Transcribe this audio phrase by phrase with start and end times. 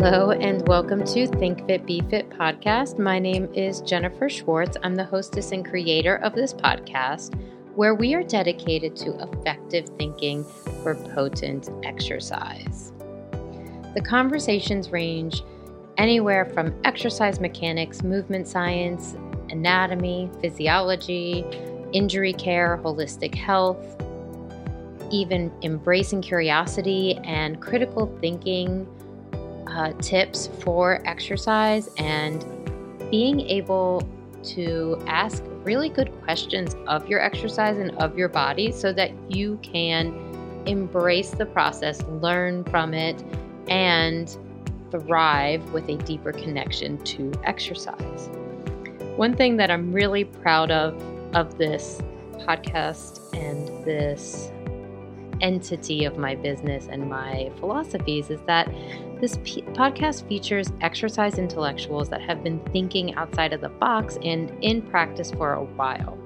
[0.00, 2.98] Hello, and welcome to Think Fit Be Fit podcast.
[2.98, 4.78] My name is Jennifer Schwartz.
[4.82, 7.38] I'm the hostess and creator of this podcast,
[7.74, 10.46] where we are dedicated to effective thinking
[10.82, 12.94] for potent exercise.
[13.94, 15.42] The conversations range
[15.98, 19.14] anywhere from exercise mechanics, movement science,
[19.50, 21.44] anatomy, physiology,
[21.92, 24.02] injury care, holistic health,
[25.10, 28.88] even embracing curiosity and critical thinking
[29.74, 32.44] uh, tips for exercise and
[33.10, 34.06] being able
[34.42, 39.58] to ask really good questions of your exercise and of your body so that you
[39.62, 40.08] can
[40.66, 43.22] embrace the process, learn from it,
[43.68, 44.36] and
[44.90, 48.28] thrive with a deeper connection to exercise.
[49.16, 51.00] One thing that I'm really proud of
[51.34, 52.00] of this
[52.40, 54.50] podcast and this
[55.42, 58.72] entity of my business and my philosophies is that
[59.20, 64.50] this p- podcast features exercise intellectuals that have been thinking outside of the box and
[64.62, 66.18] in practice for a while.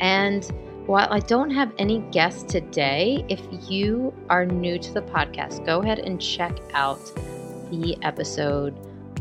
[0.00, 0.44] And
[0.86, 5.80] while I don't have any guests today, if you are new to the podcast, go
[5.80, 7.00] ahead and check out
[7.70, 8.76] the episode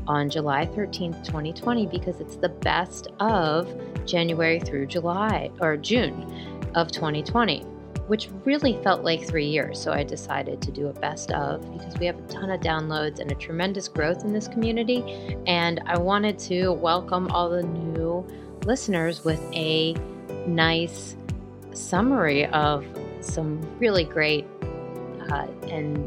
[0.08, 3.74] on July 13th, 2020, because it's the best of
[4.06, 6.26] January through July or June
[6.74, 7.71] of 2020
[8.12, 9.82] which really felt like three years.
[9.82, 13.22] So I decided to do a best of because we have a ton of downloads
[13.22, 15.38] and a tremendous growth in this community.
[15.48, 18.28] And I wanted to welcome all the new
[18.66, 19.94] listeners with a
[20.46, 21.16] nice
[21.72, 22.86] summary of
[23.22, 24.46] some really great
[25.30, 25.98] uh, and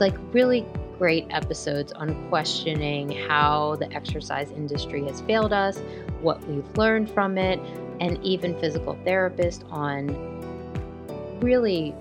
[0.00, 0.64] like really
[0.98, 5.80] great episodes on questioning how the exercise industry has failed us,
[6.22, 7.60] what we've learned from it,
[8.00, 10.08] and even physical therapists on
[11.40, 11.94] really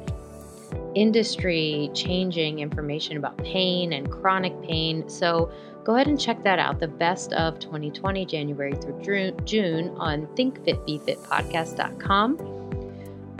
[0.95, 5.09] industry changing information about pain and chronic pain.
[5.09, 5.51] So
[5.83, 6.79] go ahead and check that out.
[6.79, 9.01] The best of 2020, January through
[9.45, 12.37] June on thinkfitbefitpodcast.com,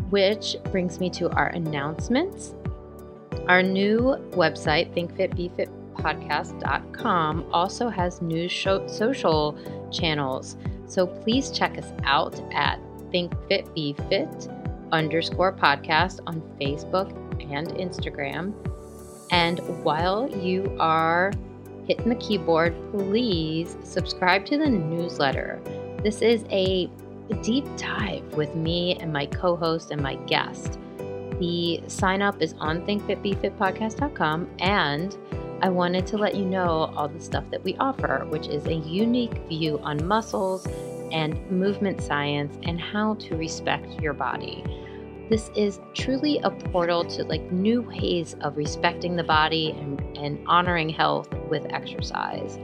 [0.10, 2.54] which brings me to our announcements.
[3.48, 9.58] Our new website, thinkfitbefitpodcast.com, also has new social
[9.92, 10.56] channels.
[10.94, 12.80] So please check us out at
[13.12, 17.12] thinkfitbefit underscore podcast on Facebook
[17.52, 18.54] and Instagram.
[19.32, 21.32] And while you are
[21.88, 25.60] hitting the keyboard, please subscribe to the newsletter.
[26.04, 26.88] This is a
[27.42, 30.78] deep dive with me and my co host and my guest.
[31.40, 35.18] The sign up is on thinkfitbefitpodcast.com and
[35.64, 38.74] I wanted to let you know all the stuff that we offer, which is a
[38.74, 40.68] unique view on muscles
[41.14, 44.62] and movement science and how to respect your body.
[45.30, 50.46] This is truly a portal to like new ways of respecting the body and, and
[50.48, 52.60] honoring health with exercise.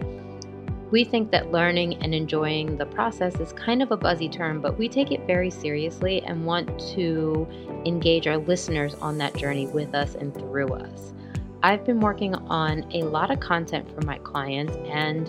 [0.91, 4.77] We think that learning and enjoying the process is kind of a buzzy term, but
[4.77, 7.47] we take it very seriously and want to
[7.85, 11.13] engage our listeners on that journey with us and through us.
[11.61, 15.27] I've been working on a lot of content for my clients and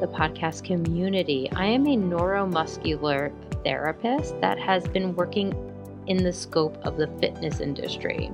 [0.00, 1.50] the podcast community.
[1.52, 3.30] I am a neuromuscular
[3.62, 5.54] therapist that has been working
[6.06, 8.30] in the scope of the fitness industry.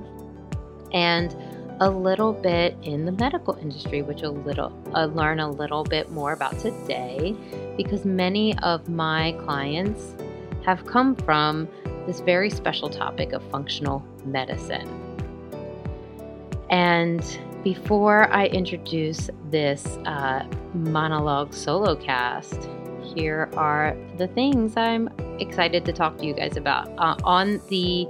[0.93, 1.35] And
[1.81, 6.11] a little bit in the medical industry, which a little I'll learn a little bit
[6.11, 7.35] more about today
[7.75, 10.15] because many of my clients
[10.63, 11.67] have come from
[12.05, 15.02] this very special topic of functional medicine.
[16.69, 22.67] And before I introduce this uh, monologue solo cast,
[23.15, 25.09] here are the things I'm
[25.39, 28.07] excited to talk to you guys about uh, on the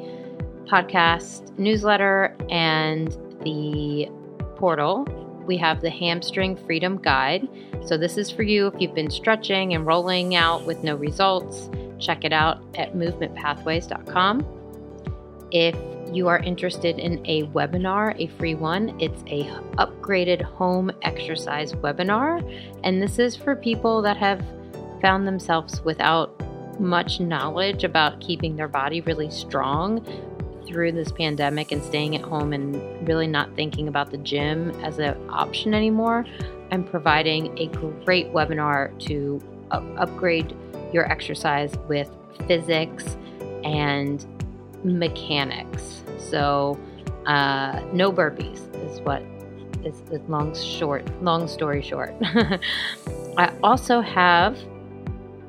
[0.68, 3.12] podcast newsletter and
[3.44, 4.08] the
[4.56, 5.06] portal,
[5.46, 7.48] we have the hamstring freedom guide.
[7.86, 11.70] So, this is for you if you've been stretching and rolling out with no results.
[12.00, 14.46] Check it out at movementpathways.com.
[15.52, 15.76] If
[16.16, 19.44] you are interested in a webinar, a free one, it's a
[19.78, 22.42] upgraded home exercise webinar.
[22.84, 24.44] And this is for people that have
[25.02, 26.40] found themselves without
[26.80, 30.06] much knowledge about keeping their body really strong
[30.68, 34.98] through this pandemic and staying at home and really not thinking about the gym as
[35.00, 36.26] an option anymore,
[36.72, 37.68] I'm providing a
[38.06, 40.56] great webinar to upgrade
[40.92, 42.10] your exercise with
[42.48, 43.18] physics
[43.64, 44.26] and
[44.84, 46.04] mechanics.
[46.18, 46.80] So,
[47.26, 49.24] uh, no burpees is what
[49.84, 51.08] is the long short.
[51.24, 52.14] Long story short,
[53.38, 54.58] I also have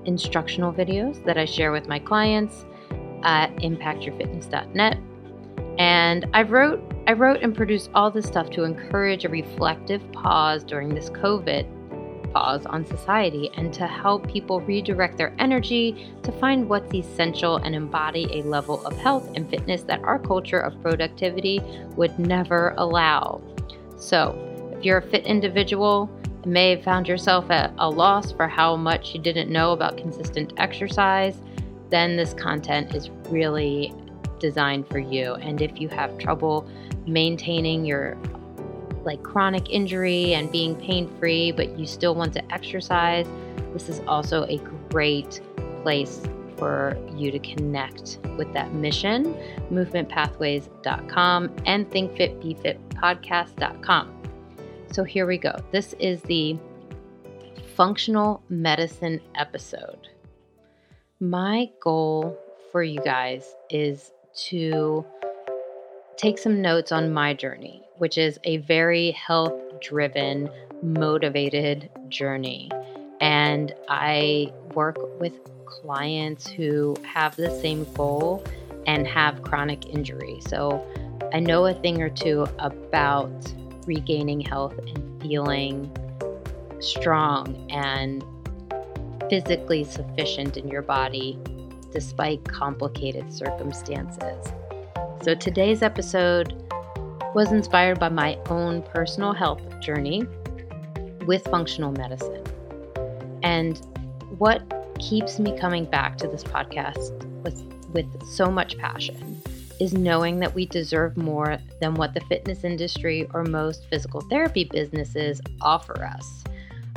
[0.04, 2.64] instructional videos that I share with my clients
[3.22, 4.98] at impactyourfitness.net.
[5.78, 10.64] And I wrote I wrote and produced all this stuff to encourage a reflective pause
[10.64, 11.66] during this COVID
[12.34, 18.26] on society and to help people redirect their energy to find what's essential and embody
[18.32, 21.60] a level of health and fitness that our culture of productivity
[21.96, 23.40] would never allow.
[23.96, 24.38] So,
[24.72, 26.10] if you're a fit individual,
[26.44, 29.96] and may have found yourself at a loss for how much you didn't know about
[29.96, 31.36] consistent exercise,
[31.90, 33.92] then this content is really
[34.38, 35.34] designed for you.
[35.34, 36.68] And if you have trouble
[37.06, 38.16] maintaining your
[39.04, 43.26] like chronic injury and being pain free, but you still want to exercise,
[43.72, 44.58] this is also a
[44.90, 45.40] great
[45.82, 46.20] place
[46.56, 49.36] for you to connect with that mission
[49.70, 54.22] movementpathways.com and thinkfitbefitpodcast.com.
[54.92, 55.56] So here we go.
[55.72, 56.56] This is the
[57.74, 60.08] functional medicine episode.
[61.18, 62.38] My goal
[62.70, 64.12] for you guys is
[64.46, 65.04] to
[66.16, 67.12] take some notes on mm.
[67.12, 70.48] my journey, which is a very health driven,
[70.82, 72.70] motivated journey.
[73.20, 75.32] And I work with
[75.66, 78.44] clients who have the same goal
[78.86, 80.40] and have chronic injury.
[80.48, 80.84] So
[81.32, 83.32] I know a thing or two about
[83.86, 85.90] regaining health and feeling
[86.80, 88.24] strong and
[89.30, 91.38] physically sufficient in your body
[91.92, 94.52] despite complicated circumstances.
[95.24, 96.52] So today's episode
[97.34, 100.22] was inspired by my own personal health journey
[101.24, 102.44] with functional medicine.
[103.42, 103.78] And
[104.36, 104.62] what
[104.98, 107.58] keeps me coming back to this podcast with,
[107.94, 109.40] with so much passion
[109.80, 114.64] is knowing that we deserve more than what the fitness industry or most physical therapy
[114.64, 116.44] businesses offer us.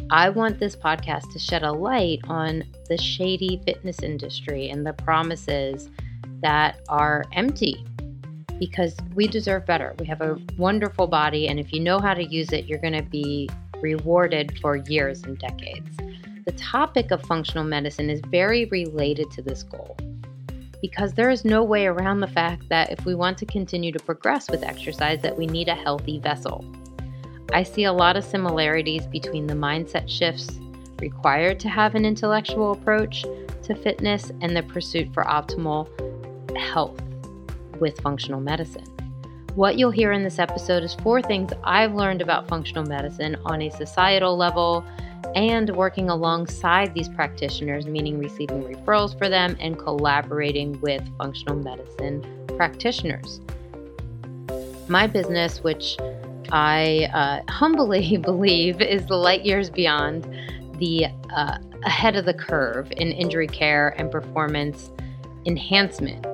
[0.09, 4.91] I want this podcast to shed a light on the shady fitness industry and the
[4.91, 5.89] promises
[6.41, 7.85] that are empty
[8.59, 9.95] because we deserve better.
[10.00, 12.94] We have a wonderful body, and if you know how to use it, you're going
[12.94, 13.50] to be
[13.81, 15.89] rewarded for years and decades.
[16.45, 19.98] The topic of functional medicine is very related to this goal
[20.81, 24.00] because there is no way around the fact that if we want to continue to
[24.00, 26.63] progress with exercise that we need a healthy vessel.
[27.51, 30.59] I see a lot of similarities between the mindset shifts
[31.00, 33.24] required to have an intellectual approach
[33.63, 35.88] to fitness and the pursuit for optimal
[36.57, 37.01] health
[37.79, 38.85] with functional medicine.
[39.56, 43.63] What you'll hear in this episode is four things I've learned about functional medicine on
[43.63, 44.85] a societal level
[45.35, 52.24] and working alongside these practitioners, meaning receiving referrals for them and collaborating with functional medicine
[52.56, 53.41] practitioners.
[54.88, 55.97] My business, which
[56.51, 60.23] I uh, humbly believe is the light years beyond
[60.77, 64.91] the uh, ahead of the curve in injury care and performance
[65.45, 66.25] enhancement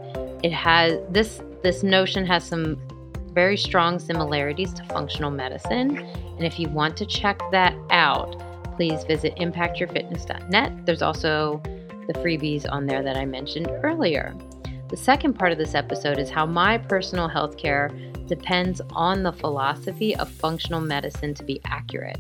[0.44, 2.78] it has this this notion has some
[3.34, 5.98] very strong similarities to functional medicine.
[5.98, 8.38] And if you want to check that out,
[8.76, 10.86] please visit impactyourfitness.net.
[10.86, 11.62] There's also
[12.08, 14.36] the freebies on there that I mentioned earlier.
[14.90, 17.90] The second part of this episode is how my personal health care
[18.28, 22.20] depends on the philosophy of functional medicine to be accurate,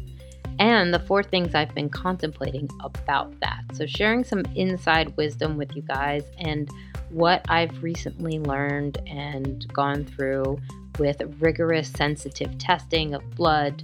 [0.59, 3.63] and the four things I've been contemplating about that.
[3.73, 6.69] So, sharing some inside wisdom with you guys and
[7.09, 10.59] what I've recently learned and gone through
[10.99, 13.83] with rigorous sensitive testing of blood,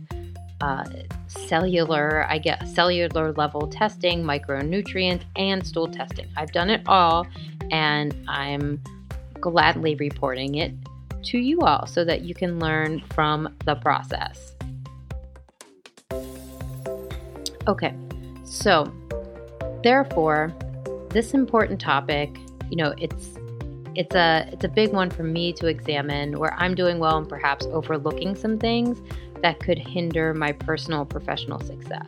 [0.62, 0.86] uh,
[1.28, 6.28] cellular, I guess, cellular level testing, micronutrient, and stool testing.
[6.38, 7.28] I've done it all,
[7.72, 8.82] and I'm
[9.40, 10.74] gladly reporting it
[11.24, 14.49] to you all so that you can learn from the process.
[17.68, 17.94] Okay,
[18.44, 18.92] so
[19.84, 20.54] therefore,
[21.10, 22.38] this important topic
[22.70, 23.32] you know, it's
[23.96, 27.28] it's a it's a big one for me to examine where I'm doing well and
[27.28, 29.02] perhaps overlooking some things
[29.42, 32.08] that could hinder my personal professional success.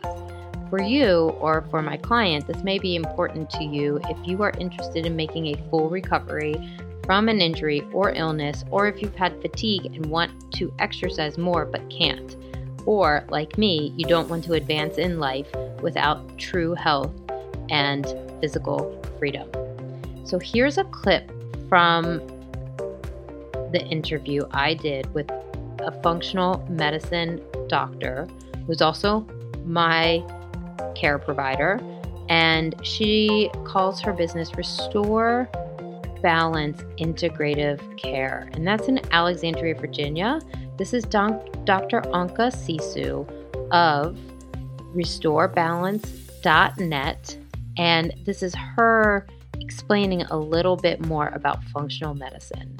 [0.70, 4.52] For you or for my client, this may be important to you if you are
[4.58, 6.54] interested in making a full recovery
[7.04, 11.66] from an injury or illness, or if you've had fatigue and want to exercise more
[11.66, 12.36] but can't.
[12.86, 15.48] Or, like me, you don't want to advance in life
[15.80, 17.12] without true health
[17.70, 18.04] and
[18.40, 19.48] physical freedom.
[20.24, 21.30] So here's a clip
[21.68, 22.18] from
[23.72, 28.28] the interview I did with a functional medicine doctor
[28.66, 29.26] who's also
[29.64, 30.22] my
[30.94, 31.80] care provider.
[32.28, 35.48] And she calls her business Restore
[36.22, 38.48] Balance Integrative Care.
[38.52, 40.40] And that's in Alexandria, Virginia.
[40.78, 41.44] This is Dr.
[41.66, 43.28] Anka Sisu
[43.70, 44.16] of
[44.94, 47.38] restorebalance.net.
[47.76, 49.26] And this is her
[49.60, 52.78] explaining a little bit more about functional medicine.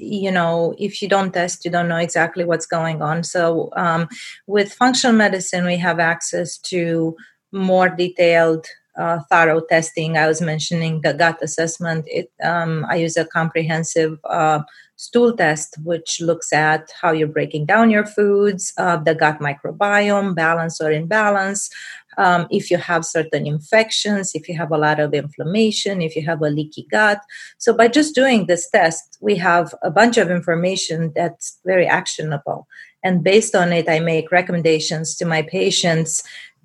[0.00, 4.06] you know if you don't test you don't know exactly what's going on so um,
[4.46, 7.16] with functional medicine we have access to
[7.50, 8.64] more detailed
[8.96, 14.18] uh, thorough testing i was mentioning the gut assessment it um, i use a comprehensive
[14.24, 14.60] uh,
[14.98, 20.34] stool test which looks at how you're breaking down your foods uh, the gut microbiome
[20.34, 21.70] balance or imbalance
[22.18, 26.26] um, if you have certain infections, if you have a lot of inflammation, if you
[26.26, 27.20] have a leaky gut.
[27.58, 32.66] So, by just doing this test, we have a bunch of information that's very actionable.
[33.04, 36.24] And based on it, I make recommendations to my patients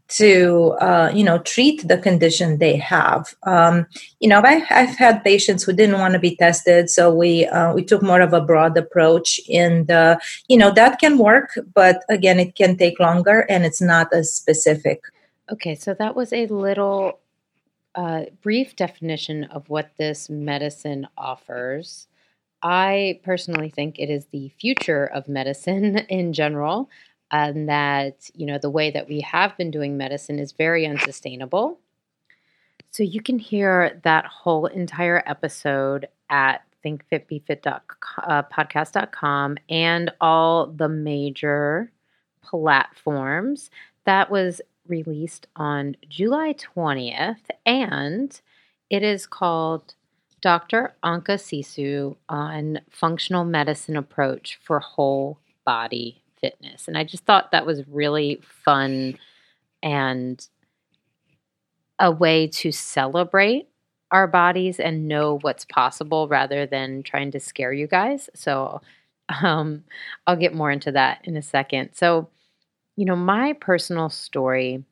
[0.09, 3.33] to uh, you know treat the condition they have.
[3.43, 3.87] Um,
[4.19, 7.73] you know I, have had patients who didn't want to be tested so we uh,
[7.73, 10.17] we took more of a broad approach and uh,
[10.47, 14.33] you know that can work but again it can take longer and it's not as
[14.33, 15.01] specific.
[15.51, 17.19] Okay, so that was a little
[17.95, 22.07] uh, brief definition of what this medicine offers.
[22.61, 26.89] I personally think it is the future of medicine in general,
[27.33, 31.79] and that you know the way that we have been doing medicine is very unsustainable.
[32.91, 41.91] So you can hear that whole entire episode at thinkfitbefit.podcast.com uh, and all the major
[42.43, 43.71] platforms.
[44.05, 48.39] That was released on July 20th, and
[48.91, 49.95] it is called
[50.41, 50.93] Dr.
[51.03, 56.89] Anka Sisu on Functional Medicine Approach for Whole Body Fitness.
[56.89, 59.17] And I just thought that was really fun
[59.81, 60.45] and
[61.99, 63.69] a way to celebrate
[64.11, 68.29] our bodies and know what's possible rather than trying to scare you guys.
[68.35, 68.81] So
[69.41, 69.85] um,
[70.27, 71.91] I'll get more into that in a second.
[71.93, 72.29] So,
[72.97, 74.83] you know, my personal story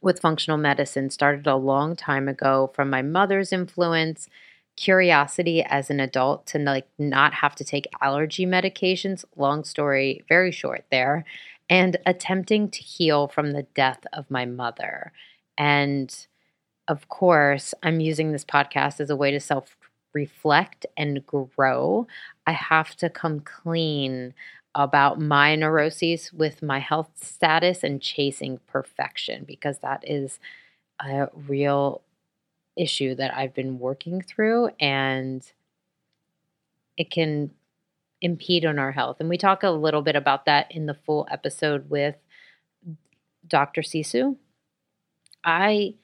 [0.00, 4.28] with functional medicine started a long time ago from my mother's influence,
[4.78, 10.52] curiosity as an adult to like not have to take allergy medications, long story very
[10.52, 11.24] short there,
[11.68, 15.12] and attempting to heal from the death of my mother.
[15.58, 16.14] And
[16.88, 19.76] of course, I'm using this podcast as a way to self
[20.14, 22.06] reflect and grow.
[22.46, 24.32] I have to come clean
[24.76, 30.38] about my neuroses with my health status and chasing perfection because that is
[31.00, 32.02] a real
[32.78, 35.44] issue that I've been working through and
[36.96, 37.50] it can
[38.20, 39.18] impede on our health.
[39.20, 42.16] And we talk a little bit about that in the full episode with
[43.46, 43.82] Dr.
[43.82, 44.36] Sisu.
[45.44, 45.94] I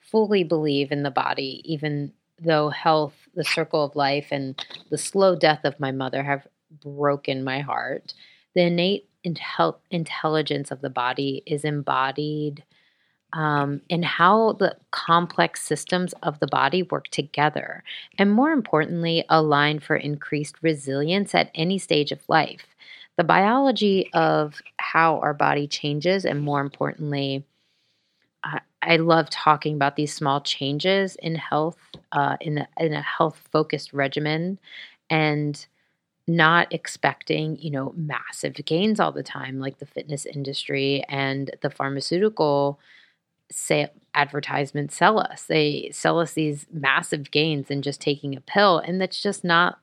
[0.00, 5.36] fully believe in the body, even though health, the circle of life, and the slow
[5.36, 6.46] death of my mother have
[6.82, 8.14] broken my heart.
[8.54, 12.64] The innate intel- intelligence of the body is embodied
[13.32, 17.82] um, in how the complex systems of the body work together,
[18.18, 22.66] and more importantly, align for increased resilience at any stage of life.
[23.16, 27.44] The biology of how our body changes, and more importantly,
[28.80, 31.78] I, love talking about these small changes in health,
[32.12, 34.58] uh, in, in a health focused regimen,
[35.10, 35.66] and
[36.28, 41.70] not expecting, you know, massive gains all the time, like the fitness industry and the
[41.70, 42.78] pharmaceutical
[43.50, 45.44] say advertisements sell us.
[45.44, 49.78] They sell us these massive gains in just taking a pill, and that's just not.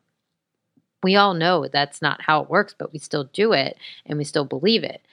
[1.04, 4.24] We all know that's not how it works, but we still do it and we
[4.24, 5.06] still believe it.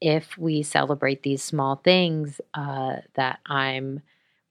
[0.00, 4.02] If we celebrate these small things uh, that I'm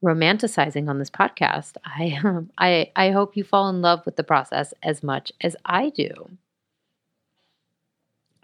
[0.04, 1.78] romanticizing on this podcast.
[1.86, 5.56] I um, I I hope you fall in love with the process as much as
[5.66, 6.12] I do.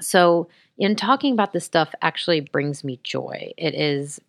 [0.01, 3.51] So, in talking about this stuff actually brings me joy.
[3.58, 4.22] It is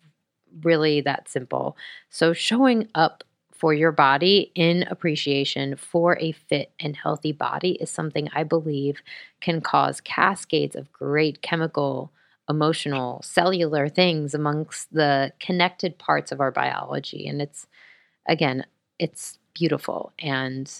[0.63, 1.77] really that simple.
[2.09, 7.91] So, showing up for your body in appreciation for a fit and healthy body is
[7.91, 9.01] something I believe
[9.39, 12.11] can cause cascades of great chemical
[12.49, 17.27] emotional, cellular things amongst the connected parts of our biology.
[17.27, 17.67] And it's,
[18.27, 18.65] again,
[18.99, 20.11] it's beautiful.
[20.19, 20.71] And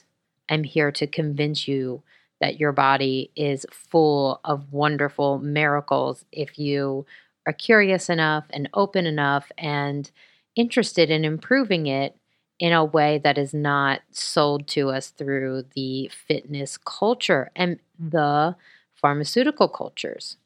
[0.50, 2.04] I'm here to convince you
[2.42, 7.06] that your body is full of wonderful miracles if you
[7.48, 10.12] are curious enough and open enough and
[10.56, 12.16] interested in improving it
[12.60, 18.10] in a way that is not sold to us through the fitness culture and mm-hmm.
[18.10, 18.56] the
[18.94, 20.38] pharmaceutical cultures.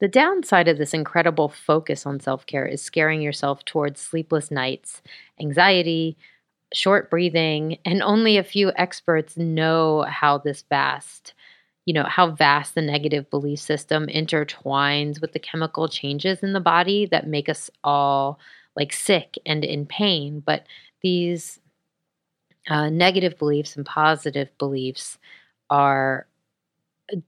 [0.00, 5.00] The downside of this incredible focus on self care is scaring yourself towards sleepless nights,
[5.40, 6.16] anxiety,
[6.74, 11.34] short breathing, and only a few experts know how this vast,
[11.84, 16.60] you know, how vast the negative belief system intertwines with the chemical changes in the
[16.60, 18.38] body that make us all
[18.76, 20.40] like sick and in pain.
[20.44, 20.66] But
[21.02, 21.60] these
[22.68, 25.18] uh, negative beliefs and positive beliefs
[25.70, 26.26] are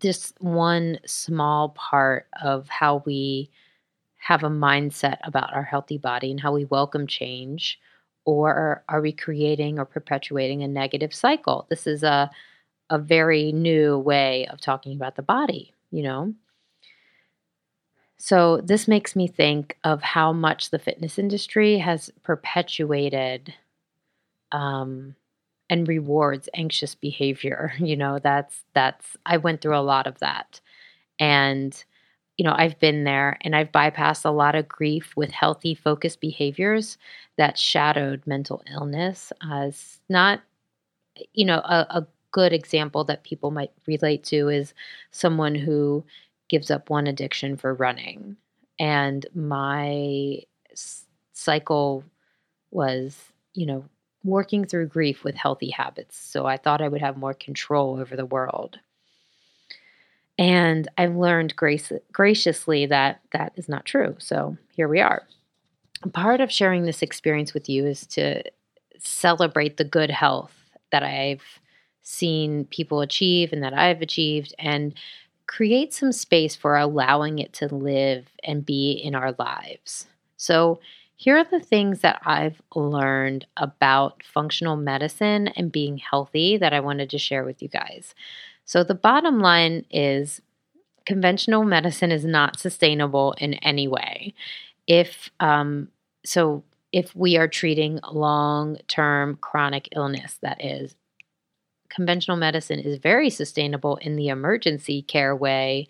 [0.01, 3.51] just one small part of how we
[4.17, 7.79] have a mindset about our healthy body and how we welcome change
[8.25, 12.31] or are we creating or perpetuating a negative cycle this is a
[12.91, 16.35] a very new way of talking about the body you know?
[18.17, 23.55] So this makes me think of how much the fitness industry has perpetuated
[24.51, 25.15] um,
[25.71, 28.19] and rewards anxious behavior you know?
[28.19, 30.61] That's that's i went through a lot of that.
[31.19, 31.83] And
[32.37, 36.21] you know i've been there and i've bypassed a lot of grief with healthy focused
[36.21, 36.99] behaviors
[37.39, 40.41] that shadowed mental illness as not
[41.33, 44.75] you know a, a good example that people might relate to is
[45.13, 46.05] someone who
[46.49, 48.37] gives up one addiction for running
[48.81, 50.41] and my
[51.33, 52.05] cycle
[52.73, 53.17] was
[53.55, 53.85] you know
[54.25, 56.17] working through grief with healthy habits.
[56.17, 58.79] So I thought I would have more control over the world.
[60.39, 64.17] And I've learned grace, graciously that that is not true.
[64.19, 65.23] So here we are.
[66.13, 68.43] Part of sharing this experience with you is to
[68.99, 70.55] celebrate the good health
[70.91, 71.61] that I've
[72.05, 74.95] seen people achieve and that I've achieved and
[75.47, 80.07] create some space for allowing it to live and be in our lives.
[80.37, 80.81] So
[81.17, 86.81] here are the things that I've learned about functional medicine and being healthy that I
[86.81, 88.15] wanted to share with you guys.
[88.65, 90.41] So, the bottom line is
[91.07, 94.35] conventional medicine is not sustainable in any way.
[94.87, 95.89] If, um,
[96.25, 100.95] so, if we are treating long term chronic illness, that is,
[101.95, 105.87] conventional medicine is very sustainable in the emergency care way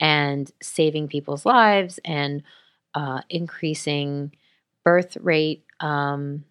[0.00, 2.42] and saving people's lives and
[2.94, 4.32] uh, increasing
[4.84, 6.44] birth rate um,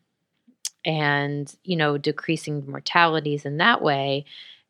[0.85, 4.25] and you know decreasing mortalities in that way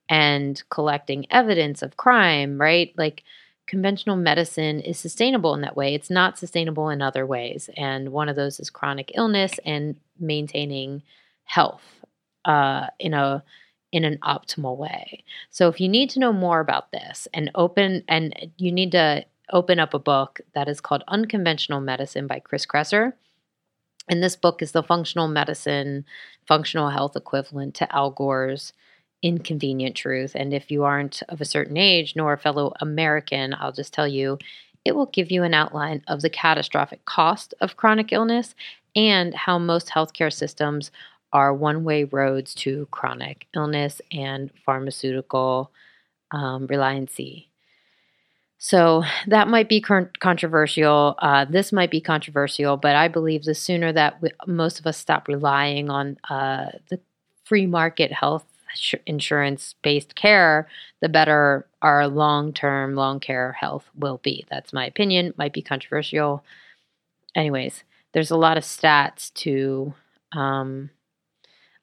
[0.10, 2.94] and collecting evidence of crime right?
[2.98, 3.24] Like
[3.68, 5.94] conventional medicine is sustainable in that way.
[5.96, 7.70] It's not sustainable in other ways.
[7.78, 11.04] And one of those is chronic illness and maintaining
[11.46, 11.82] health
[12.44, 13.44] uh, in a
[13.92, 18.04] in an optimal way so if you need to know more about this and open
[18.08, 22.66] and you need to open up a book that is called unconventional medicine by chris
[22.66, 23.14] kresser
[24.12, 26.06] and this book is the functional medicine,
[26.48, 28.74] functional health equivalent to Al Gore's
[29.22, 30.34] Inconvenient Truth.
[30.36, 34.08] And if you aren't of a certain age nor a fellow American, I'll just tell
[34.08, 34.38] you
[34.84, 38.56] it will give you an outline of the catastrophic cost of chronic illness
[38.96, 40.92] and how most healthcare systems
[41.34, 45.72] are one way roads to chronic illness and pharmaceutical
[46.32, 47.46] um, reliancy.
[48.58, 51.16] So that might be controversial.
[51.18, 55.00] Uh, this might be controversial, but I believe the sooner that we, most of us
[55.00, 57.00] stop relying on uh, the
[57.44, 58.46] free market health
[59.08, 60.68] insurance based care,
[61.02, 64.46] the better our long term, long care health will be.
[64.50, 65.34] That's my opinion.
[65.38, 66.44] Might be controversial.
[67.36, 69.94] Anyways, there's a lot of stats to
[70.34, 70.92] um,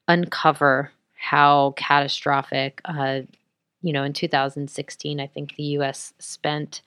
[0.09, 3.21] uncover how catastrophic uh,
[3.81, 6.13] you know, in 2016, I think the U.S.
[6.19, 6.81] spent,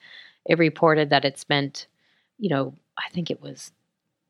[0.45, 1.87] it reported that it spent,
[2.37, 3.71] you know, I think it was,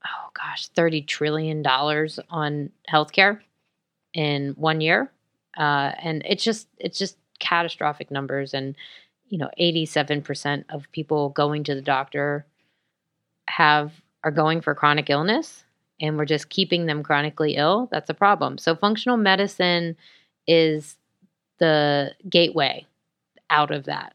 [0.05, 3.39] oh gosh, $30 trillion on healthcare
[4.13, 5.11] in one year.
[5.57, 8.53] Uh, and it's just, it's just catastrophic numbers.
[8.53, 8.75] And,
[9.27, 12.45] you know, 87% of people going to the doctor
[13.49, 13.91] have,
[14.23, 15.65] are going for chronic illness
[16.03, 17.87] and we're just keeping them chronically ill.
[17.89, 18.57] That's a problem.
[18.57, 19.95] So functional medicine
[20.45, 20.97] is
[21.59, 22.85] the gateway
[23.49, 24.13] out of that.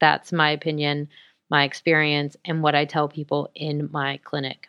[0.00, 1.08] That's my opinion,
[1.50, 4.68] my experience, and what I tell people in my clinic.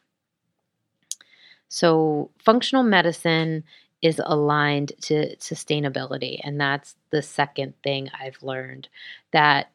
[1.68, 3.64] So, functional medicine
[4.02, 6.40] is aligned to sustainability.
[6.44, 8.88] And that's the second thing I've learned
[9.34, 9.72] that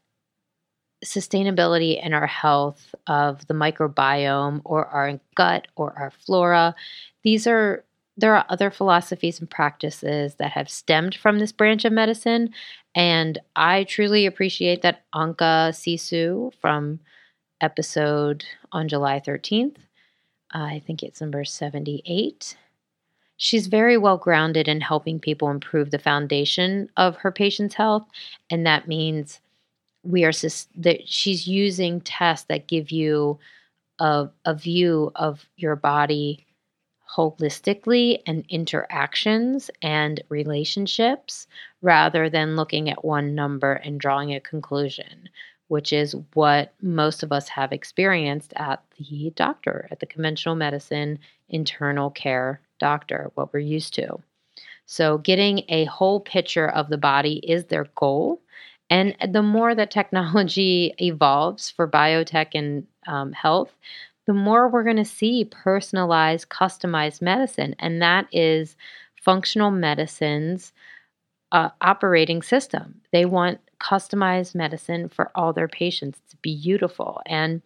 [1.04, 6.74] sustainability and our health of the microbiome or our gut or our flora,
[7.22, 7.84] these are
[8.16, 12.50] there are other philosophies and practices that have stemmed from this branch of medicine.
[12.94, 17.00] And I truly appreciate that Anka Sisu from
[17.60, 19.76] episode on July 13th,
[20.54, 22.56] uh, I think it's number 78.
[23.36, 28.06] She's very well grounded in helping people improve the foundation of her patient's health.
[28.48, 29.40] And that means
[30.04, 30.32] we are
[30.76, 33.38] that she's using tests that give you
[33.98, 36.46] a, a view of your body
[37.16, 41.46] holistically and interactions and relationships
[41.82, 45.28] rather than looking at one number and drawing a conclusion,
[45.68, 51.18] which is what most of us have experienced at the doctor, at the conventional medicine
[51.48, 54.18] internal care doctor, what we're used to.
[54.86, 58.42] So, getting a whole picture of the body is their goal.
[58.94, 63.76] And the more that technology evolves for biotech and um, health,
[64.26, 67.74] the more we're going to see personalized, customized medicine.
[67.80, 68.76] And that is
[69.20, 70.72] functional medicine's
[71.50, 73.00] uh, operating system.
[73.10, 76.20] They want customized medicine for all their patients.
[76.24, 77.62] It's beautiful and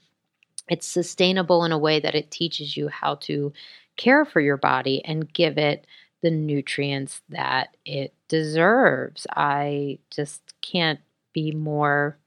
[0.71, 3.53] it's sustainable in a way that it teaches you how to
[3.99, 5.87] care for your body and give it
[6.23, 9.27] the nutrients that it deserves.
[9.37, 11.01] I just can't
[11.39, 12.19] be more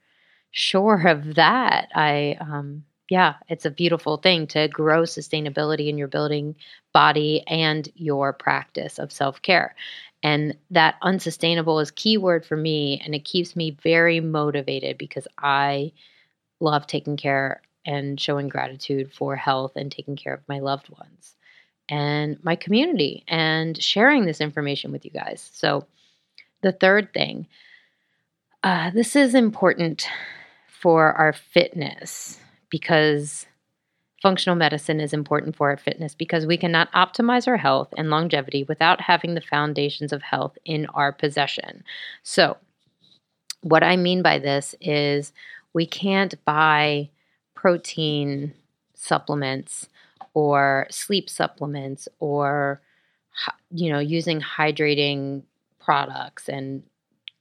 [0.52, 1.90] sure of that.
[1.96, 6.56] I, um, yeah, it's a beautiful thing to grow sustainability in your building
[6.94, 9.76] body and your practice of self care.
[10.24, 15.94] And that unsustainable is keyword for me, and it keeps me very motivated because I
[16.60, 21.36] love taking care and showing gratitude for health and taking care of my loved ones
[21.90, 25.50] and my community and sharing this information with you guys.
[25.54, 25.86] So,
[26.62, 27.48] the third thing,
[28.64, 30.08] uh, this is important
[30.68, 33.46] for our fitness because
[34.22, 38.64] functional medicine is important for our fitness because we cannot optimize our health and longevity
[38.64, 41.84] without having the foundations of health in our possession.
[42.24, 42.58] So,
[43.62, 45.34] what I mean by this is
[45.74, 47.10] we can't buy
[47.56, 48.54] protein
[48.96, 49.88] supplements
[50.34, 52.82] or sleep supplements or
[53.72, 55.44] you know using hydrating
[55.80, 56.84] products and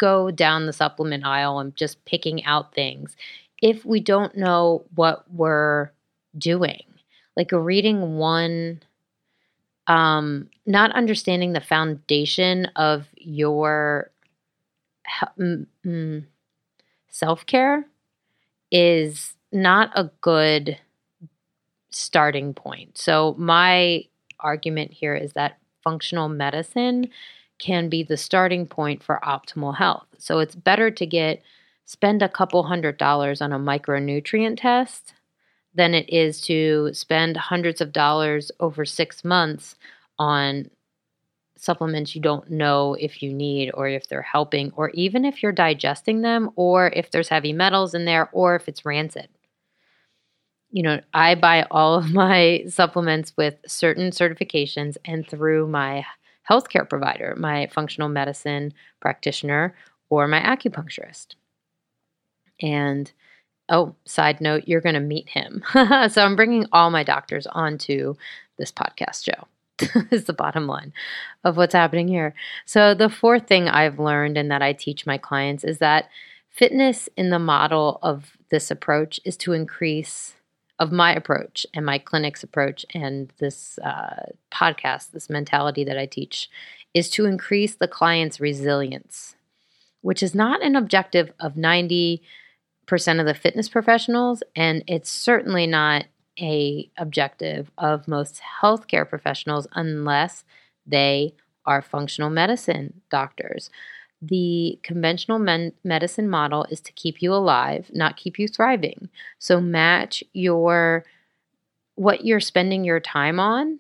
[0.01, 3.17] go down the supplement aisle and just picking out things
[3.63, 5.91] if we don't know what we're
[6.39, 6.83] doing
[7.37, 8.81] like reading one
[9.87, 14.11] um not understanding the foundation of your
[15.39, 16.25] mm, mm,
[17.09, 17.87] self-care
[18.71, 20.79] is not a good
[21.91, 22.97] starting point.
[22.97, 24.05] So, my
[24.39, 27.11] argument here is that functional medicine
[27.61, 30.07] can be the starting point for optimal health.
[30.19, 31.43] So, it's better to get
[31.85, 35.15] spend a couple hundred dollars on a micronutrient test
[35.75, 39.77] than it is to spend hundreds of dollars over 6 months
[40.19, 40.71] on
[41.57, 45.53] supplements you don't know if you need or if they're helping or even if you're
[45.53, 49.29] digesting them or if there's heavy metals in there or if it's rancid
[50.71, 56.05] you know, I buy all of my supplements with certain certifications and through my
[56.51, 59.75] healthcare provider, my functional medicine practitioner,
[60.09, 61.35] or my acupuncturist.
[62.61, 63.11] And
[63.69, 65.63] oh, side note, you're going to meet him.
[65.73, 68.15] so I'm bringing all my doctors onto
[68.59, 69.47] this podcast show.
[70.11, 70.93] is the bottom line
[71.43, 72.35] of what's happening here.
[72.67, 76.11] So, the fourth thing I've learned and that I teach my clients is that
[76.51, 80.35] fitness in the model of this approach is to increase
[80.81, 86.07] of my approach and my clinic's approach and this uh, podcast, this mentality that I
[86.07, 86.49] teach,
[86.95, 89.37] is to increase the client's resilience,
[90.01, 92.21] which is not an objective of 90%
[92.91, 96.07] of the fitness professionals, and it's certainly not
[96.41, 100.45] a objective of most healthcare professionals unless
[100.87, 101.35] they
[101.67, 103.69] are functional medicine doctors
[104.23, 109.09] the conventional men- medicine model is to keep you alive, not keep you thriving.
[109.39, 111.05] So match your
[111.95, 113.79] what you're spending your time on,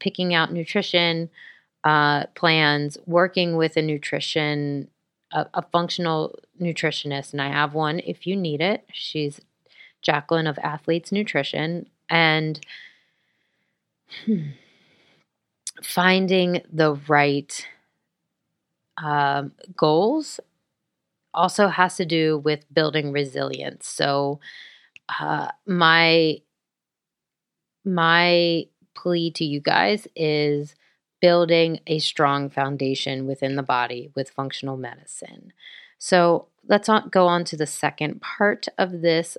[0.00, 1.30] picking out nutrition
[1.84, 4.88] uh, plans, working with a nutrition,
[5.32, 8.84] a, a functional nutritionist, and I have one if you need it.
[8.92, 9.40] She's
[10.02, 12.60] Jacqueline of Athletes Nutrition, and
[14.24, 14.48] hmm,
[15.82, 17.66] finding the right
[18.98, 20.40] um, goals
[21.34, 23.86] also has to do with building resilience.
[23.88, 24.40] So,
[25.20, 26.38] uh, my
[27.84, 30.74] my plea to you guys is
[31.20, 35.52] building a strong foundation within the body with functional medicine.
[35.98, 39.38] So, let's go on to the second part of this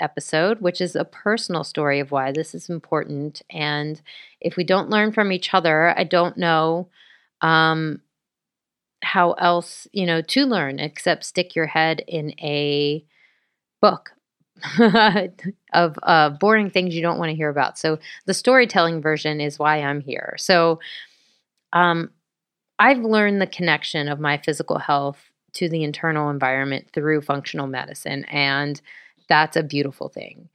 [0.00, 3.42] episode, which is a personal story of why this is important.
[3.50, 4.00] And
[4.40, 6.88] if we don't learn from each other, I don't know
[7.40, 8.00] um,
[9.02, 13.04] how else, you know, to learn except stick your head in a
[13.80, 14.10] book
[15.72, 17.78] of uh, boring things you don't want to hear about.
[17.78, 20.34] So the storytelling version is why I'm here.
[20.38, 20.78] So
[21.72, 22.10] um,
[22.78, 25.18] I've learned the connection of my physical health
[25.54, 28.80] to the internal environment through functional medicine, and
[29.28, 30.48] that's a beautiful thing.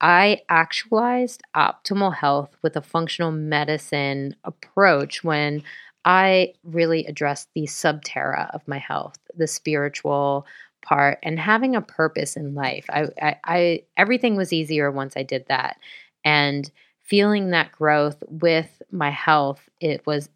[0.00, 5.62] I actualized optimal health with a functional medicine approach when
[6.04, 10.46] I really addressed the subterra of my health, the spiritual
[10.84, 12.84] part, and having a purpose in life.
[12.90, 15.78] I, I, I everything was easier once I did that,
[16.24, 16.70] and
[17.02, 20.28] feeling that growth with my health, it was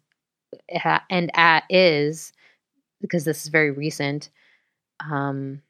[1.09, 2.33] and at is
[3.01, 4.29] because this is very recent
[4.99, 5.61] um,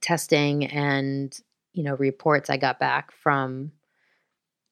[0.00, 1.38] testing and
[1.72, 3.72] you know reports I got back from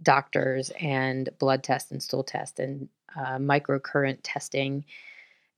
[0.03, 4.85] doctors and blood tests and stool tests and uh, microcurrent testing.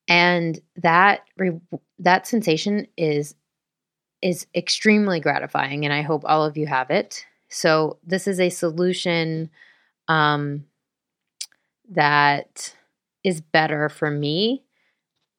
[0.09, 1.61] And that re-
[1.99, 3.35] that sensation is
[4.23, 7.25] is extremely gratifying and i hope all of you have it.
[7.49, 9.51] So this is a solution
[10.09, 10.67] um,
[11.91, 12.75] that
[13.25, 14.65] is better for me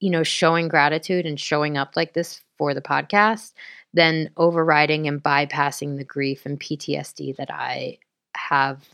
[0.02, 3.54] you know showing gratitude and showing up like this for the podcast
[3.94, 7.98] than overriding and bypassing the grief and ptsd that i
[8.36, 8.90] have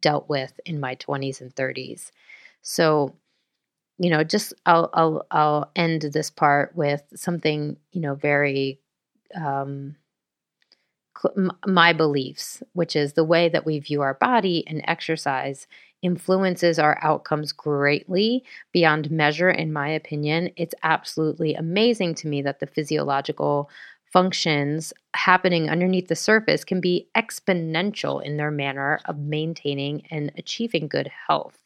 [0.00, 2.10] dealt with in my 20s and 30s
[2.68, 3.14] so
[3.98, 8.80] you know just i'll i'll i'll end this part with something you know very
[9.36, 9.96] um
[11.66, 15.66] my beliefs which is the way that we view our body and exercise
[16.02, 20.50] influences our outcomes greatly beyond measure in my opinion.
[20.56, 23.70] It's absolutely amazing to me that the physiological
[24.12, 30.86] functions happening underneath the surface can be exponential in their manner of maintaining and achieving
[30.86, 31.58] good health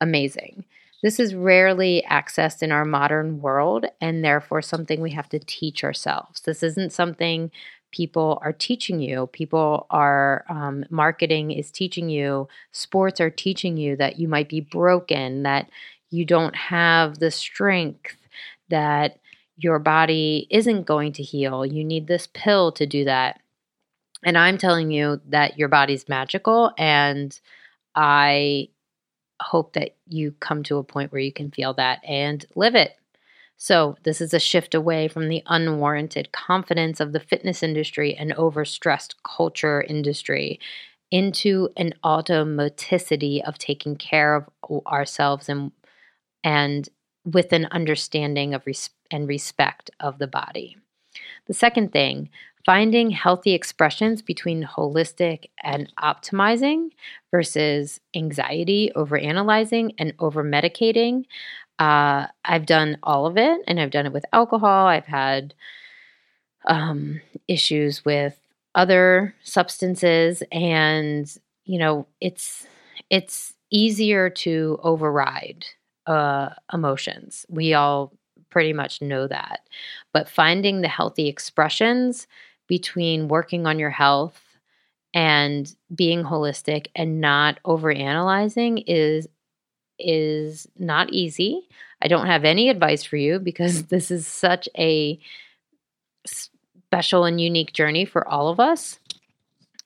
[0.00, 0.64] amazing
[1.02, 5.82] this is rarely accessed in our modern world and therefore something we have to teach
[5.82, 6.40] ourselves.
[6.42, 7.50] This isn't something
[7.90, 9.28] people are teaching you.
[9.32, 14.60] People are, um, marketing is teaching you, sports are teaching you that you might be
[14.60, 15.70] broken, that
[16.10, 18.16] you don't have the strength,
[18.68, 19.18] that
[19.56, 21.64] your body isn't going to heal.
[21.66, 23.40] You need this pill to do that.
[24.22, 27.38] And I'm telling you that your body's magical and
[27.94, 28.68] I
[29.40, 32.96] hope that you come to a point where you can feel that and live it.
[33.56, 38.32] So, this is a shift away from the unwarranted confidence of the fitness industry and
[38.32, 40.58] overstressed culture industry
[41.10, 44.46] into an automaticity of taking care of
[44.86, 45.72] ourselves and
[46.42, 46.88] and
[47.24, 50.78] with an understanding of res- and respect of the body.
[51.46, 52.30] The second thing,
[52.64, 56.90] finding healthy expressions between holistic and optimizing
[57.30, 61.24] versus anxiety, over analyzing, and over medicating.
[61.78, 64.86] Uh, I've done all of it, and I've done it with alcohol.
[64.86, 65.54] I've had
[66.66, 68.38] um, issues with
[68.74, 71.32] other substances, and
[71.64, 72.66] you know, it's
[73.08, 75.64] it's easier to override
[76.06, 77.46] uh, emotions.
[77.48, 78.12] We all
[78.50, 79.60] pretty much know that,
[80.12, 82.26] but finding the healthy expressions
[82.70, 84.40] between working on your health
[85.12, 89.26] and being holistic and not overanalyzing is
[89.98, 91.68] is not easy.
[92.00, 95.18] I don't have any advice for you because this is such a
[96.24, 99.00] special and unique journey for all of us.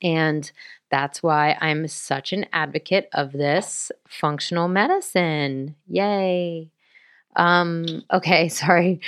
[0.02, 0.52] And
[0.90, 5.74] that's why I'm such an advocate of this functional medicine.
[5.88, 6.70] Yay.
[7.36, 9.00] Um, okay, sorry.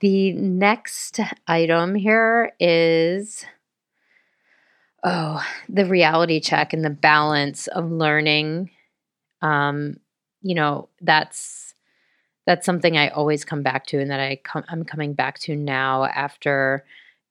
[0.00, 3.44] The next item here is
[5.04, 8.70] oh, the reality check and the balance of learning.
[9.42, 9.96] Um,
[10.42, 11.74] you know, that's
[12.46, 15.56] that's something I always come back to and that I come I'm coming back to
[15.56, 16.84] now after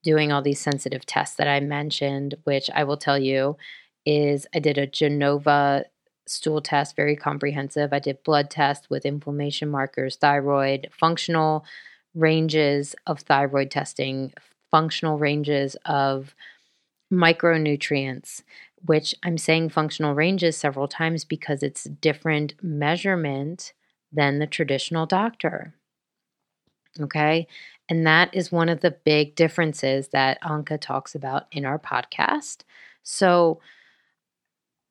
[0.04, 3.58] doing all these sensitive tests that I mentioned, which I will tell you
[4.06, 5.86] is I did a Genova
[6.30, 7.92] stool test, very comprehensive.
[7.92, 11.66] I did blood tests with inflammation markers, thyroid, functional
[12.14, 14.34] ranges of thyroid testing,
[14.72, 16.36] functional ranges of
[17.12, 18.44] micronutrients,
[18.86, 23.74] which I'm saying functional ranges several times because it's different measurement
[24.12, 25.74] than the traditional doctor.
[27.00, 27.48] Okay.
[27.88, 32.62] And that is one of the big differences that Anka talks about in our podcast.
[33.04, 33.60] So,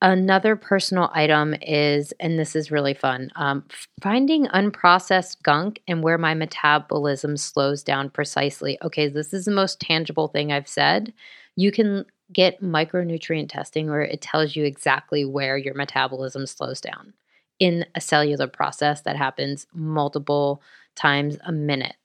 [0.01, 3.65] Another personal item is, and this is really fun, um,
[4.01, 8.79] finding unprocessed gunk and where my metabolism slows down precisely.
[8.83, 11.13] Okay, this is the most tangible thing I've said.
[11.57, 17.13] You can get micronutrient testing where it tells you exactly where your metabolism slows down
[17.59, 20.63] in a cellular process that happens multiple
[20.95, 21.97] times a minute,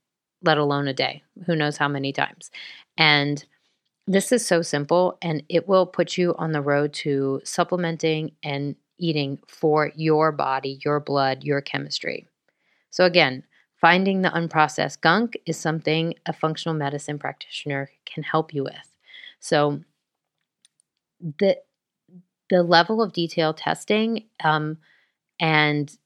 [0.41, 1.21] let alone a day.
[1.45, 2.49] Who knows how many times.
[2.97, 3.45] And
[4.07, 8.75] this is so simple and it will put you on the road to supplementing and
[8.99, 12.27] eating for your body, your blood, your chemistry.
[12.89, 13.43] So, again,
[13.79, 18.97] finding the unprocessed gunk is something a functional medicine practitioner can help you with.
[19.39, 19.81] So,
[21.39, 21.57] the
[22.49, 24.77] the level of detail testing um,
[25.39, 25.97] and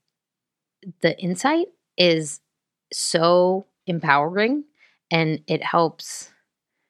[1.02, 2.40] the insight is
[2.94, 4.64] so empowering
[5.12, 6.32] and it helps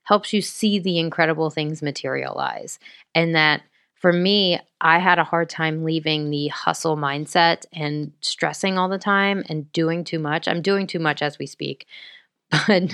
[0.07, 2.79] helps you see the incredible things materialize
[3.13, 3.61] and that
[3.99, 8.99] for me, I had a hard time leaving the hustle mindset and stressing all the
[8.99, 10.47] time and doing too much.
[10.47, 11.87] I'm doing too much as we speak,
[12.67, 12.93] but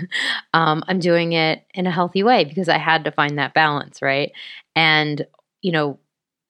[0.53, 4.01] um, I'm doing it in a healthy way because I had to find that balance,
[4.01, 4.31] right?
[4.75, 5.25] And
[5.61, 5.99] you know,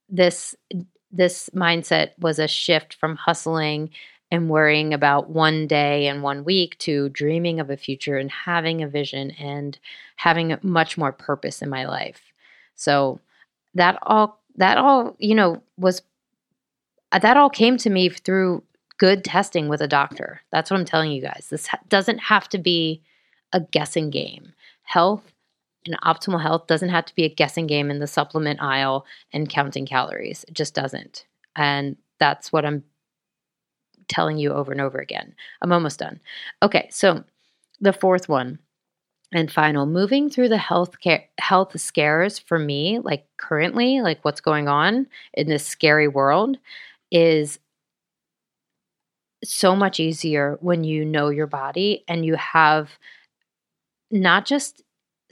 [0.08, 0.56] this
[1.12, 3.89] this mindset was a shift from hustling
[4.34, 8.82] and worrying about one day and one week to dreaming of a future and having
[8.82, 9.78] a vision and
[10.15, 12.34] having much more purpose in my life.
[12.74, 13.19] So
[13.76, 16.02] that all that all, you know, was
[17.12, 18.63] uh, that all came to me through
[18.98, 20.41] good testing with a doctor.
[20.52, 21.50] That's what I'm telling you guys.
[21.52, 23.04] This doesn't have to be
[23.52, 24.54] a guessing game.
[24.82, 25.32] Health
[25.86, 29.48] and optimal health doesn't have to be a guessing game in the supplement aisle and
[29.48, 30.43] counting calories.
[30.48, 31.28] It just doesn't.
[31.56, 32.84] And that's what I'm
[34.08, 35.34] telling you over and over again.
[35.62, 36.20] I'm almost done.
[36.62, 37.24] Okay, so
[37.82, 38.60] the fourth one
[39.34, 44.42] and final moving through the health care health scares for me like currently like what's
[44.42, 46.58] going on in this scary world
[47.12, 47.60] is
[49.44, 52.92] so much easier when you know your body and you have
[54.12, 54.84] not just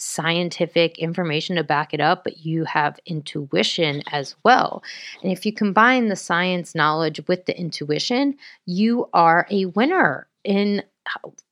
[0.01, 4.81] scientific information to back it up, but you have intuition as well.
[5.21, 8.35] And if you combine the science knowledge with the intuition,
[8.65, 10.83] you are a winner in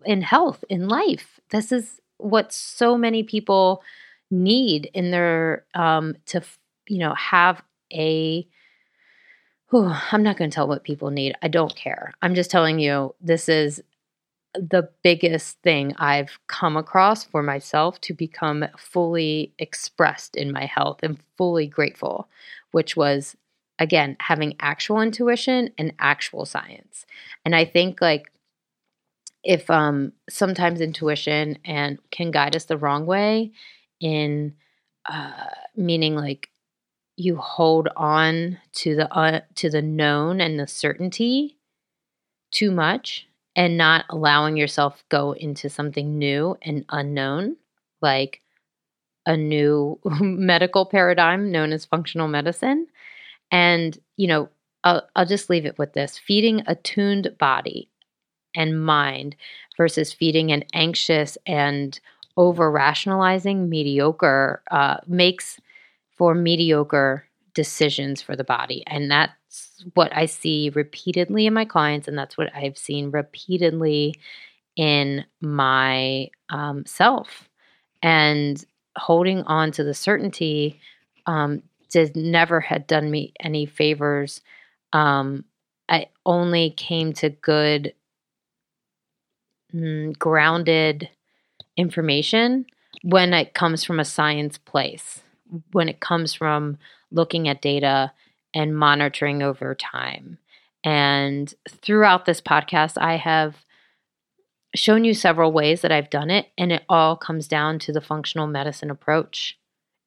[0.03, 1.39] in health, in life.
[1.51, 3.83] This is what so many people
[4.31, 6.41] need in their um to
[6.88, 7.62] you know have
[7.93, 8.47] a
[9.69, 11.35] Whew, I'm not going to tell what people need.
[11.43, 12.15] I don't care.
[12.23, 13.83] I'm just telling you this is
[14.55, 20.99] the biggest thing I've come across for myself to become fully expressed in my health
[21.03, 22.27] and fully grateful,
[22.71, 23.35] which was
[23.77, 27.05] again having actual intuition and actual science.
[27.45, 28.31] And I think like
[29.43, 33.51] if um sometimes intuition and can guide us the wrong way
[33.99, 34.53] in
[35.09, 36.49] uh meaning like
[37.17, 41.57] you hold on to the uh, to the known and the certainty
[42.51, 43.27] too much
[43.59, 47.57] and not allowing yourself go into something new and unknown
[48.01, 48.41] like
[49.25, 52.87] a new medical paradigm known as functional medicine.
[53.51, 54.49] And you know
[54.83, 56.17] I'll, I'll just leave it with this.
[56.17, 57.89] Feeding a tuned body
[58.55, 59.35] and mind
[59.77, 61.99] versus feeding an anxious and
[62.37, 65.59] over rationalizing mediocre uh, makes
[66.17, 67.25] for mediocre
[67.63, 69.33] decisions for the body and that's
[69.93, 74.15] what I see repeatedly in my clients, and that's what I've seen repeatedly
[74.75, 77.49] in my um, self.
[78.01, 78.63] And
[78.97, 80.79] holding on to the certainty
[81.25, 84.41] um, did never had done me any favors.
[84.93, 85.45] Um,
[85.89, 87.93] I only came to good,
[89.73, 91.09] mm, grounded
[91.75, 92.65] information
[93.01, 95.21] when it comes from a science place,
[95.71, 96.77] when it comes from
[97.11, 98.11] looking at data
[98.53, 100.37] and monitoring over time.
[100.83, 103.65] And throughout this podcast, I have
[104.75, 108.01] shown you several ways that I've done it, and it all comes down to the
[108.01, 109.57] functional medicine approach.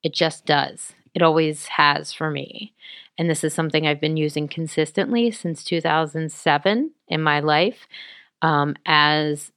[0.03, 0.93] It just does.
[1.13, 2.73] It always has for me.
[3.17, 7.87] And this is something I've been using consistently since 2007 in my life,
[8.41, 9.51] um, as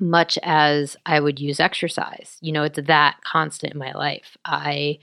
[0.00, 2.38] much as I would use exercise.
[2.40, 4.36] You know, it's that constant in my life.
[4.44, 4.98] I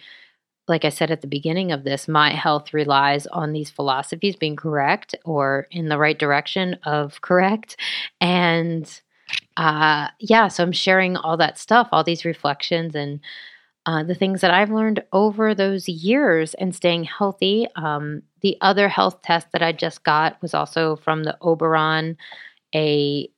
[0.68, 4.56] like I said at the beginning of this, my health relies on these philosophies being
[4.56, 7.78] correct or in the right direction of correct.
[8.20, 9.02] And
[9.58, 13.20] uh, yeah, so I'm sharing all that stuff, all these reflections and
[13.86, 17.68] uh, the things that I've learned over those years and staying healthy.
[17.76, 22.18] Um, the other health test that I just got was also from the Oberon,
[22.74, 23.30] a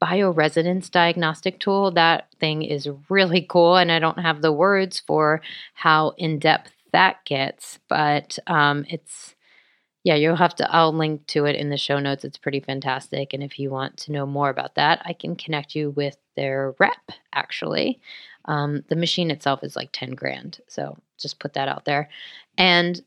[0.00, 1.90] bioresonance diagnostic tool.
[1.90, 5.40] That thing is really cool, and I don't have the words for
[5.74, 9.34] how in depth that gets, but um, it's
[10.04, 10.70] yeah, you'll have to.
[10.72, 12.24] I'll link to it in the show notes.
[12.24, 15.74] It's pretty fantastic, and if you want to know more about that, I can connect
[15.74, 17.12] you with their rep.
[17.32, 18.00] Actually,
[18.46, 22.08] um, the machine itself is like ten grand, so just put that out there,
[22.58, 23.00] and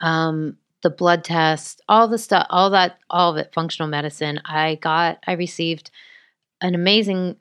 [0.00, 4.40] um, the blood test, all the stuff, all that, all of it, functional medicine.
[4.44, 5.90] I got, I received
[6.60, 7.36] an amazing,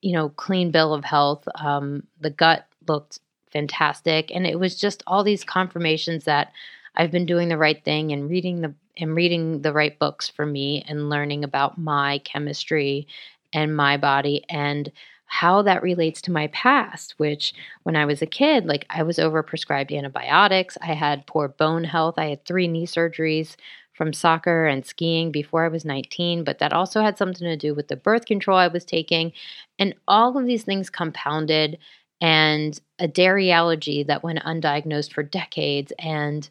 [0.00, 1.46] you know, clean bill of health.
[1.56, 3.18] Um, the gut looked
[3.52, 6.52] fantastic, and it was just all these confirmations that
[6.94, 10.44] I've been doing the right thing and reading the and reading the right books for
[10.44, 13.06] me and learning about my chemistry
[13.54, 14.92] and my body and
[15.32, 17.54] how that relates to my past, which
[17.84, 20.76] when I was a kid, like I was overprescribed antibiotics.
[20.82, 22.16] I had poor bone health.
[22.18, 23.56] I had three knee surgeries
[23.94, 27.74] from soccer and skiing before I was 19, but that also had something to do
[27.74, 29.32] with the birth control I was taking.
[29.78, 31.78] And all of these things compounded
[32.20, 36.48] and a dairy allergy that went undiagnosed for decades, and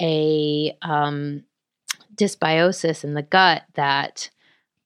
[0.00, 1.44] a um,
[2.16, 4.30] dysbiosis in the gut that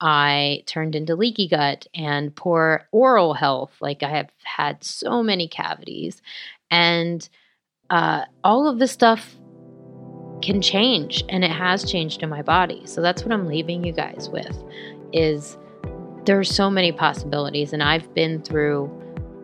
[0.01, 3.73] I turned into leaky gut and poor oral health.
[3.81, 6.23] Like I have had so many cavities,
[6.71, 7.29] and
[7.91, 9.37] uh, all of this stuff
[10.43, 12.83] can change, and it has changed in my body.
[12.87, 14.57] So that's what I'm leaving you guys with:
[15.13, 15.59] is
[16.25, 18.91] there's so many possibilities, and I've been through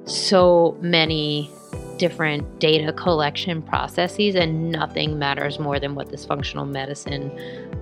[0.05, 1.51] so many
[1.99, 7.31] different data collection processes, and nothing matters more than what this functional medicine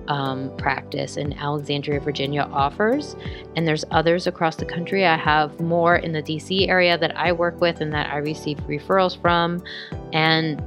[0.07, 3.15] um, practice in Alexandria, Virginia offers.
[3.55, 5.05] And there's others across the country.
[5.05, 8.57] I have more in the DC area that I work with and that I receive
[8.67, 9.63] referrals from.
[10.13, 10.63] And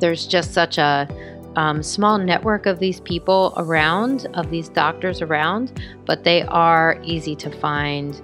[0.00, 1.08] there's just such a
[1.56, 7.34] um, small network of these people around, of these doctors around, but they are easy
[7.36, 8.20] to find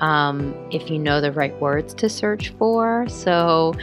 [0.00, 3.08] um, if you know the right words to search for.
[3.08, 3.74] So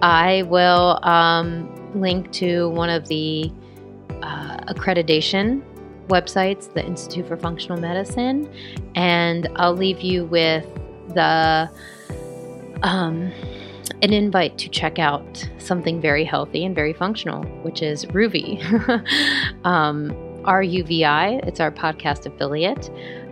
[0.00, 3.50] I will um, link to one of the
[4.22, 5.62] uh, accreditation
[6.08, 8.50] websites, the Institute for Functional Medicine,
[8.94, 10.66] and I'll leave you with
[11.08, 11.70] the
[12.82, 13.32] um,
[14.02, 18.62] an invite to check out something very healthy and very functional, which is Ruvi.
[19.64, 20.10] um,
[20.44, 22.90] RUVI, it's our podcast affiliate.